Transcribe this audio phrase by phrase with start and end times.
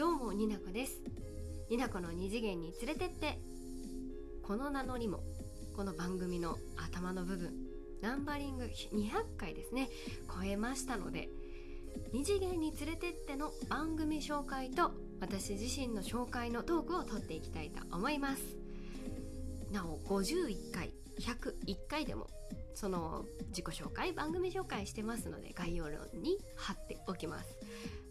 [0.00, 0.98] どうもになこです。
[1.68, 3.38] になこの二次元に連れてって。
[4.42, 5.20] この名乗りも
[5.76, 7.52] この番組の頭の部分
[8.00, 9.90] ナンバリング200回ですね。
[10.26, 11.28] 超えましたので
[12.14, 14.90] 二次元に連れてっての番組紹介と
[15.20, 18.42] 私自身の紹介のトークを取っていきたいと思います。
[19.70, 22.26] なお51回101回でも
[22.74, 27.54] その自己紹介番組紹介してますので概要欄に貼っておきます。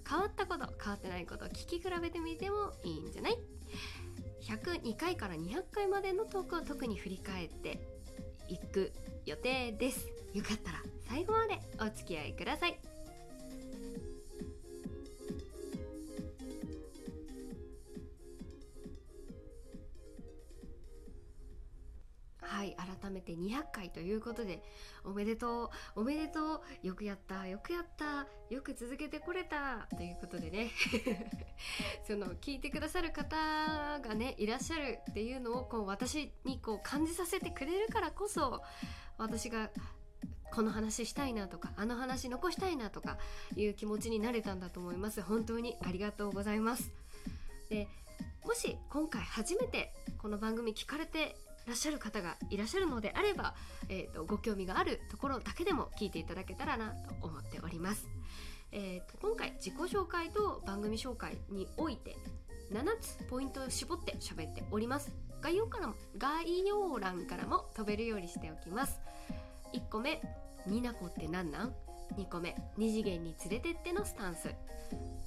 [0.09, 3.37] 変わったこと変わってないこと聞き比べてみてもいいんじゃない
[4.41, 7.79] ？102回から200回までのトークを特に振り返って
[8.47, 8.91] いく
[9.25, 10.07] 予定です。
[10.33, 12.88] よかったら最後までお付き合いください。
[23.29, 24.63] て200回ということで
[25.03, 30.71] おめでとうおめでとうよくやったよくやったよく続けてこれたということでね。
[32.07, 38.63] その聞いてくださる方がねいらっしゃるっていうのをこう私にこう感じさせてくれるからこそ
[39.17, 39.69] 私が
[40.51, 43.19] この話したいなとかあの話残したいなとか
[43.55, 45.21] いう気持ちになれたんだと思います。
[45.21, 46.91] 本当にありがとうございます。
[47.69, 47.87] で
[48.43, 51.35] もし今回初めてこの番組聞かれて
[51.67, 53.53] らっしゃる方がいらっしゃるのであれば、
[53.89, 58.07] えーと、ご興味があるところだけでも聞いていただけたらなと思っております。
[58.71, 62.15] えーと、今回自己紹介と番組紹介において
[62.71, 69.01] 7つポイントを絞って喋っております概要からも概要欄からも飛べるようにしておきます
[69.73, 70.21] 1個目
[70.67, 71.73] 「ニナコって何なん?」
[72.15, 74.53] 2個目「二次元に連れてって」のスタンス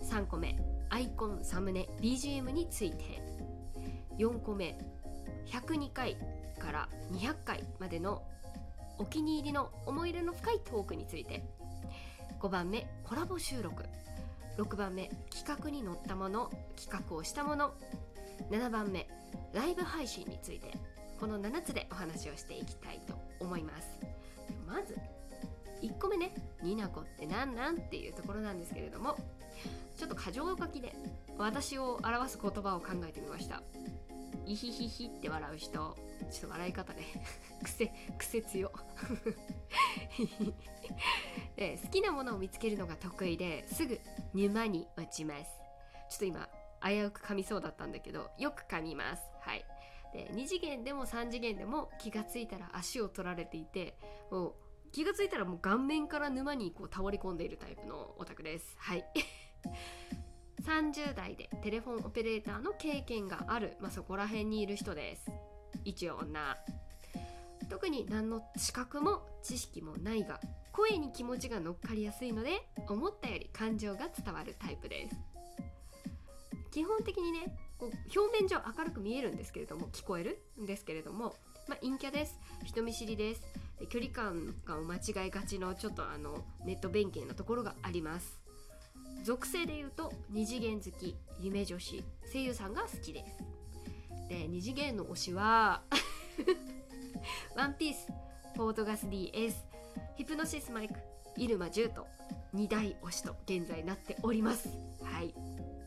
[0.03, 0.57] 3個目
[0.91, 3.23] 「アイコンサムネ BGM について」
[4.19, 4.79] 4個目
[5.47, 6.17] 102回
[6.59, 8.23] から200回までの
[8.99, 11.45] お気に入りの思い入れの深いトークについて。
[12.41, 13.85] 5番目コラボ収録。
[14.59, 17.73] 6番目企画に載ったもの企画をしたもの。
[18.51, 19.09] 7番目
[19.53, 20.73] ライブ配信について。
[21.21, 24.01] この7つでお話をしていきたいと思います。
[24.67, 24.97] まず
[25.81, 29.17] 1個目ね「ニナコって何なん?」っていうところなんですけれども。
[29.97, 30.97] ちょっと箇条書きで
[31.39, 33.63] 私を表す言葉を考えてみました。
[34.47, 35.97] イヒヒヒって笑う人
[36.31, 37.03] ちょっと笑い方ね。
[37.63, 38.73] 癖癖強。
[41.57, 44.01] で 好きなものを見つけるのが得意ですぐ
[44.35, 45.51] 沼に落ちます。
[46.11, 46.49] ちょっと今
[46.83, 49.23] 危うく噛みそうだったんだけどよく噛みます。
[49.41, 49.65] はい。
[50.13, 53.97] で2次元でも3次元でも気がついたら足を取られていて
[54.31, 54.55] もう
[54.93, 58.77] 気がついたらもう顔面から沼にこう倒れ込んでいるタイプのオタクです。
[58.79, 59.05] はい。
[60.63, 65.31] 30代でテレフォンオペレーターの経験がある、まあ、そこら辺にいる人です。
[65.85, 66.57] 一応女。
[67.69, 70.41] 特に何の資格も知識もないが
[70.73, 75.17] 声に気持ちが乗っかりやすいので思ったより感情が伝わるタイプです。
[76.71, 81.35] 基本的にねこう表面上明るく見えるんですけれども聞こえるんですけれども、
[81.69, 82.39] まあ、陰キャです。
[82.65, 83.43] 人見知りです。
[83.89, 88.42] 距離感が間違いがちのちょっとあのネット弁慶なところがあります。
[89.23, 93.39] 属性で言うと二次元好き夢女子声優さんが好きです。
[94.29, 95.83] で二次元の推しは
[97.57, 98.09] ワンピース
[98.55, 99.57] ポートガス DS
[100.17, 100.95] ヒプノシスマイク
[101.37, 102.07] イルマ10と
[102.55, 104.69] 2大推しと現在なっております。
[105.03, 105.35] はい。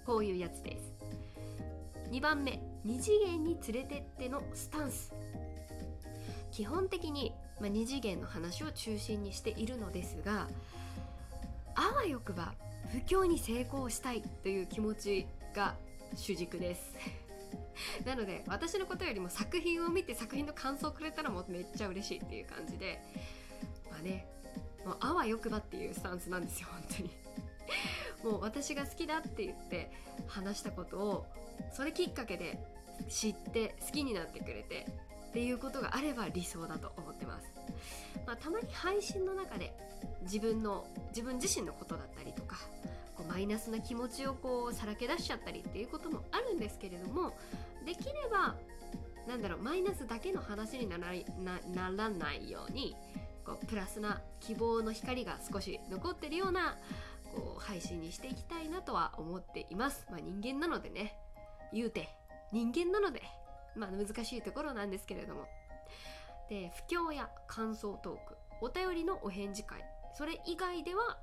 [0.05, 0.93] こういうやつです。
[2.11, 5.13] 2番目二次元に連れてってのスタンス。
[6.51, 10.47] 基本的に、まあ、2次元の話を中心にしているのですが
[11.75, 12.53] あわよくば
[12.91, 15.75] 不況に成功したいという気持ちが
[16.15, 16.93] 主軸です。
[18.05, 23.01] なので私のことよりも作品を見て作品の感想をくれたらもうめっちゃ嬉しいっていう感じで
[23.91, 24.27] まあね
[24.85, 27.11] もうあわよくばっていうスタンスなんですよ本当に。
[28.23, 29.91] もう私が好きだって言って
[30.27, 31.25] 話したことを
[31.71, 32.59] それきっかけで
[33.09, 34.85] 知って好きになってくれて
[35.35, 37.51] っていうことがあれば理想だと思ってます、
[38.25, 39.73] まあ、たまに配信の中で
[40.21, 42.55] 自分の自分自身のことだったりとか
[43.17, 47.33] こうマイナスな気持ちをこうさらけ出しちゃったりっていうこともあるんですけれども
[47.85, 48.55] できれば
[49.27, 51.03] なんだろうマイナスだけの話になら
[51.73, 52.95] ならないように
[53.45, 56.77] こうプラスな希望の光が少し残ってるような
[57.35, 60.07] こう配信にしていきたいなとは思っています。
[60.09, 61.17] まあ、人間なのでね。
[61.73, 62.07] 言うて
[62.53, 63.21] 人間なので、
[63.75, 65.47] まあ、難しいところなんですけれども。
[66.49, 68.35] で不況や感想トーク。
[68.61, 69.83] お便りのお返事会。
[70.15, 71.17] それ以外では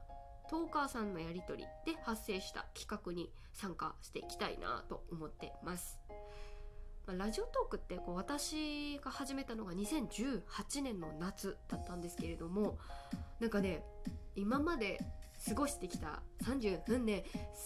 [0.50, 5.98] トーカーさんのやり取りで発生した企画に参加していきたいなと思ってます。
[7.06, 12.78] ま、ラジオトークってこう私が始めたのが2018年の夏だったんですけれども
[13.40, 13.82] なんかね
[14.36, 15.00] 今まで
[15.48, 17.24] 過ごしてきた30分で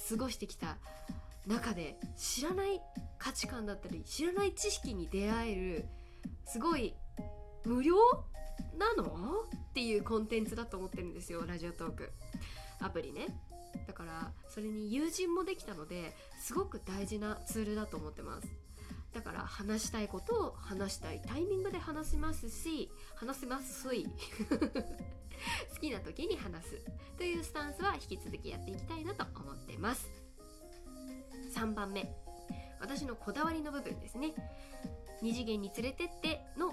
[0.09, 0.79] 過ごしてきた
[1.47, 2.81] 中で知らない
[3.19, 5.89] 価値観だったり知らない知識に出会える
[6.45, 6.95] すごい
[7.65, 7.97] 無料
[8.79, 9.43] なの？
[9.43, 12.13] っていうコンテンツだと思ってるんですよラジオトーク。
[12.81, 13.27] アプリね。
[13.87, 18.49] だからそれに友人もできたのですごく大事なツールだと思ってます。
[19.13, 24.07] だから話したいことを話したいタイミングで話せますし話せますし
[25.75, 26.83] 好きな時に話す
[27.17, 30.11] というスタンスは引き続きやっていきたいなと思ってます。
[31.57, 32.15] 3番目。
[32.81, 34.35] 私のこだわりの部分ですね。
[35.23, 36.71] 二次元に連れてっての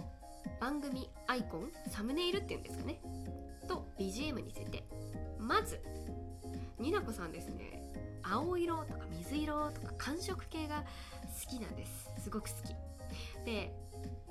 [0.59, 3.00] 番組アイコンサムネイルっていうんですかね。
[3.65, 4.83] と BGM について。
[5.39, 5.81] まず
[6.80, 7.81] になこさんですね。
[8.24, 10.83] 青色とか水色とか寒色系が
[11.45, 12.12] 好きなんです。
[12.19, 12.75] すごく好き。
[13.45, 13.74] で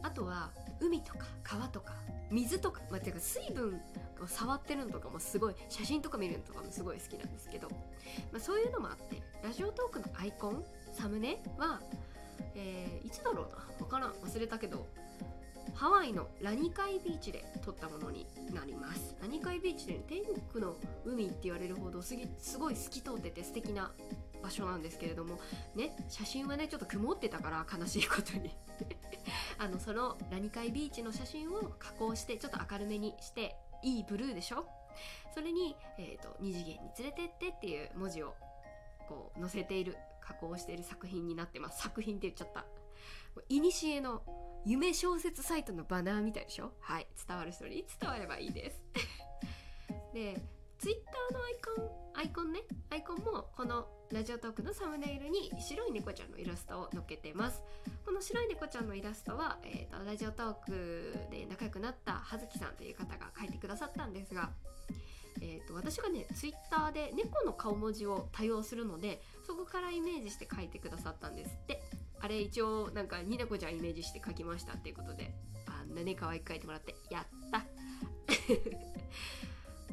[0.02, 0.50] あとは
[0.80, 1.94] 海とか川とか
[2.30, 3.80] 水とか、まあ、てか水分
[4.22, 7.68] を触ってるのとかもすごい写真とか見るのとかもすごい好きなんですけど、
[8.32, 11.80] まあ、そういうのもあってラジオトークのアイコンサムネは、
[12.54, 13.62] えー、いつだろうな?
[13.78, 14.12] 分からん。
[14.12, 14.86] 忘れたけど
[15.74, 19.16] ハワイのラニカイビーチで撮ったものになります。
[19.20, 23.90] ラニカイビーチで、天国の海って言われるほどすすごい透き通ってて素敵な
[24.42, 25.38] 場所なんですけれども
[25.74, 28.50] ね写真はねちょっと曇ってたから悲しいことに。
[29.58, 34.66] あのそのラニカイビーチの写真を加工してちょっと明るめにしていいブルーでしょ？
[35.34, 38.34] それに、えーと「二次元に連れてって」っていう文字を
[39.08, 41.82] こう載せている加工している作品になってます。
[41.82, 42.64] 作品って言っちゃった。
[43.48, 44.22] いにしえの
[44.66, 46.72] 夢小説サイトのバナーみたいでしょ？
[46.80, 48.82] はい伝わる人に伝わればいいです。
[50.12, 50.40] で
[50.82, 52.62] ツイッターのアイコンアイコンね。
[52.90, 57.62] アイコンもこのラジオトークのサムネイルに白い猫ちゃんのイラストを載っけてます。
[58.04, 64.50] この白い猫ちゃんのイラストは、えーと、ラジオトークで仲良くなった葉月さんという方が描いてくださったんですが
[65.40, 71.80] えーと、私がねツイッターで猫の顔文字を多用するのでそこからイメージして書いてくださったんですって。
[72.20, 75.32] あれ一応なんかになこちゃんイメージして書きましたっていうことで
[75.66, 77.62] あんなね可愛く書いてもらってやった。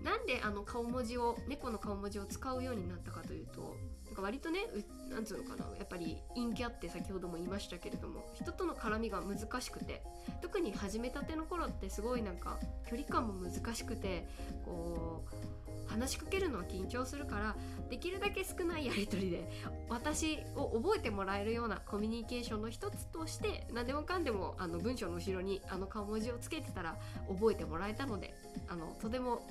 [0.04, 3.76] なんであの顔文字を猫の顔文字を使うようになったかというと
[4.06, 4.62] なんか割とね
[5.10, 10.04] なんつうのかなやっぱり陰キャって先ほども言いましたけれども人との絡みが難しくて
[10.42, 12.58] 特に始めたての頃ってすごいなんか
[12.90, 14.28] 距離感も難しくて
[14.66, 15.50] こう
[15.90, 17.56] 話しかけるのは緊張するから
[17.90, 19.50] できるだけ少ないやり取りで
[19.90, 26.96] 私を覚えてもらえるようなコミュニケーションの一つとして何でもかんでもあの文章の後ろにあの顔文字をつけてたら
[27.28, 28.36] 覚えてもらえたので
[28.70, 29.42] あのとても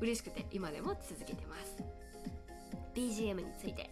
[0.00, 1.76] 嬉しくて今でも続けてます。
[2.94, 3.90] BGM について。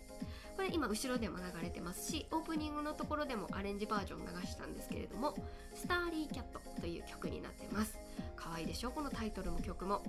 [0.55, 5.35] これ今後ろでも流れてますしオープニングのところでもアレンジバージョン流したんですけれども
[5.75, 7.99] 「スターリーキャット」という曲になってます。
[8.37, 8.91] 可愛いでしょ？
[8.91, 10.03] このタイトルも曲も。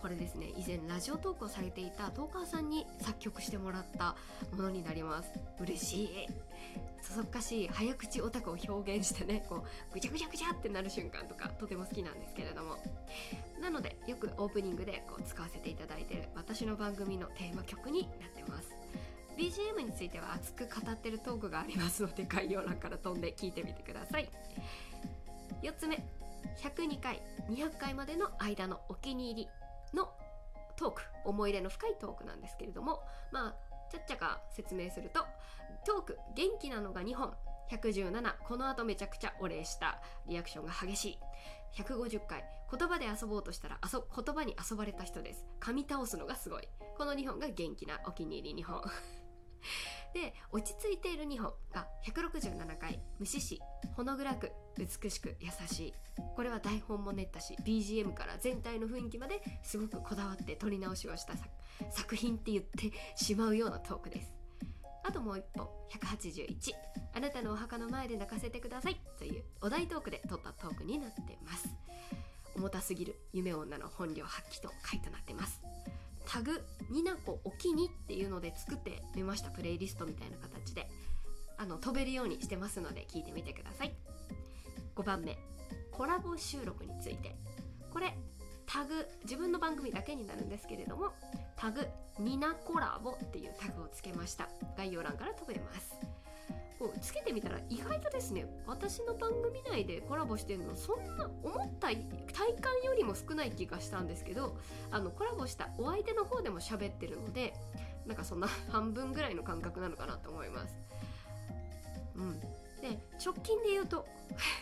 [0.00, 4.14] これですね以前ラジオトークをされていたトーカーさんに作曲してもらった
[4.54, 5.30] ものになります。
[5.58, 6.26] 嬉しい。
[7.00, 7.68] そそっかしい。
[7.68, 12.76] 早口オタクを表現してねこうぐちゃぐちゃぐちゃってなる瞬間とかとても好きなんですけれども。
[13.62, 18.74] なのでよくオープニングでこう使わせていただいてる私の番組のテーマ曲になってます。
[19.38, 24.28] BGM については熱く語ってるトークがありますので概要欄から飛んで聞いてみてください。
[25.62, 26.04] 4つ目
[26.60, 29.48] 102回200回までの間のお気に入り
[29.94, 30.12] の
[30.76, 31.02] トーク。
[31.24, 33.00] 思い入れの深いトークなんですけれども
[33.30, 33.54] まあ
[33.92, 35.24] ちゃっちゃか説明すると
[35.86, 37.32] トーク元気なのが2本。
[37.70, 40.02] 117この後めちゃくちゃお礼した。
[40.26, 41.18] リアクションが激しい。
[41.76, 42.44] 150回。
[42.70, 45.44] 言葉で遊ぼうとしたら言葉に遊ばれた人です。
[45.60, 46.68] 噛み倒すのがすごい。
[46.96, 48.82] この2本が元気なお気に入り2本。
[50.14, 53.02] で落ち着いている2本が167回。
[53.18, 53.60] 無視し
[53.94, 55.94] ほの暗く美しく優しい。
[56.34, 61.34] これは台本も練ったし BGM から全体の雰囲気まですごくこだわって撮り直しをした
[61.90, 64.41] 作品って言ってしまうようなトークです。
[65.04, 66.72] あともう1本181
[67.14, 69.00] あなたのお墓の前で泣かせてください。
[69.18, 71.68] というお題トークで撮ったトークになってます。
[72.56, 75.60] 重たすぎる夢女の本領発揮と回となってます。
[76.26, 79.50] タグ「になこおきに」っていうので作ってみました。
[79.50, 80.88] プレイリストみたいな形で。
[81.58, 83.94] あの飛べるようにしてますので聞いてみてください。
[84.96, 85.38] 5番目。
[85.92, 87.36] コラボ収録について。
[87.92, 88.16] これ
[88.66, 91.12] タグ自分の番組だけになるんですけれども
[91.62, 91.86] タグ
[92.18, 94.48] ニナコラボっていうタグをつけました。
[94.76, 95.94] 概要欄から飛べます。
[96.76, 101.96] こうつけてみたら意外とですね私の番組内でコラボしてるのそんな思った体
[102.60, 104.56] 感よりも少ない気がしたんですけど
[104.90, 107.54] あのコラボしたお相手の方でも喋ってるので
[108.06, 110.74] なんかそんな 半分ぐらいの感覚なのかなと思います。
[112.16, 112.40] うん。
[112.40, 114.04] で直近で言うと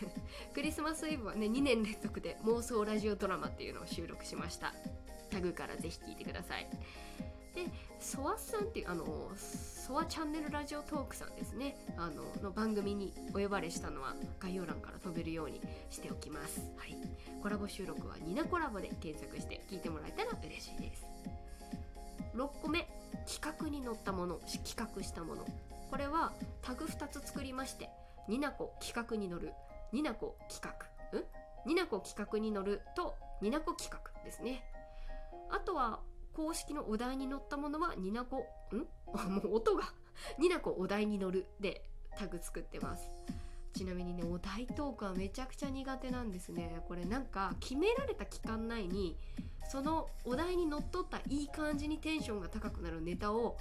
[0.53, 4.75] クリスマスイブはね2年連続で妄想ラジオドラマっていうのを収録しました。
[5.31, 6.67] タグからぜひ聞いてください。
[7.55, 7.65] で
[7.99, 11.75] ソワさんっていうあのソワチャンネルラジオトークさんですね。
[11.97, 16.95] あのの番組にお呼ばれしたのは概要欄から飛べるようにしておきます、はい、
[17.41, 21.05] コラボ収録はニナコラボで検索して聞いてもらえたら嬉しいです。
[22.35, 22.87] 6個目。
[23.27, 24.35] 企画に載ったもの。
[24.35, 25.45] 企画したもの。
[25.89, 27.89] これはタグ2つ作りまして
[28.29, 29.51] ニナコ企画に乗る。
[29.91, 31.19] ニナコ企画。
[31.19, 31.23] ん？
[31.67, 34.63] ニナコ企画に乗るとニナコ企画ですね。
[35.51, 35.99] あとは
[36.33, 38.77] 公式のお題に載ったものはニナコん？
[39.29, 39.83] もう音が。
[40.37, 41.83] ニナコお題に乗るで
[42.17, 43.09] タグ作ってます。
[43.73, 46.83] ちなみにねお題トークはめちゃくちゃ苦手なんですね。
[46.87, 49.17] これなんか決められた期間内に
[49.69, 53.57] そのお題にのっとったいい感じにテンションが高くなるネタを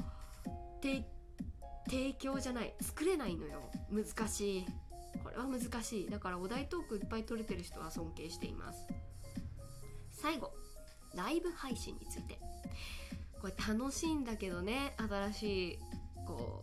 [0.80, 3.70] 提供じゃない作れないのよ。
[3.90, 4.66] 難しい。
[5.22, 6.10] これは難しい。
[6.10, 8.86] だからお題トークいっぱい取れてる人は尊敬しています。
[10.10, 10.52] 最後。
[11.14, 12.38] ライブ配信について。
[13.40, 15.78] これ楽しいんだけどね新しい
[16.26, 16.62] こ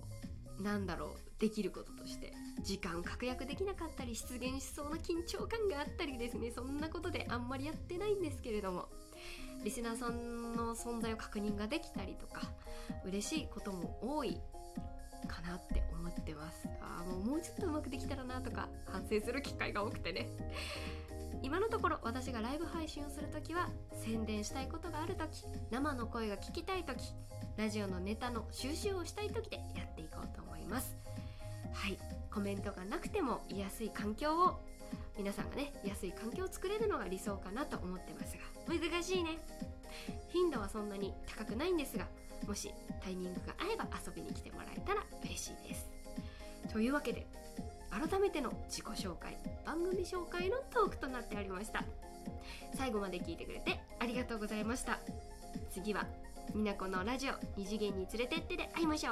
[0.60, 2.34] うなんだろうできることとして。
[2.64, 6.52] 時間確約できなかったり出現しそうな緊張感があったりですね。
[6.52, 8.90] そんなことであんまりやってないんですけれども。
[9.64, 12.42] リスナーさんの存在を確認ができたりとか
[13.04, 14.40] 嬉しいことも多い
[15.28, 16.68] かなって思ってます。
[16.82, 20.28] あもうもうちょっとうまくできたらなとか反省する機会が多くてね。
[21.44, 27.14] 今のところ私がライブ配信をするときは宣伝したいことがあるとき生の声が聞きたいとき
[27.58, 30.98] ラジオのネタの収集をしたいときでやっていこうと思います。
[31.74, 31.98] はい。
[32.34, 34.60] コメントがなくても居やすい環境を
[35.18, 39.40] 皆さんがね居やすい環境を作れるのが理想かなと思ってますが難しいね。
[40.30, 42.06] 頻度はそんなに高くないんですが
[42.46, 45.90] もしタイミングが合えば遊びに来てもらえたら嬉しいです。
[46.72, 47.26] というわけで
[47.90, 51.84] 改めての自己紹介番組紹介のトークとなっておりました。
[52.76, 55.00] 最後まで聞いてくれてありがとうございました。
[55.72, 56.06] 次は
[56.54, 59.06] みなこのラジオ二次元に連れてってで会いましょう。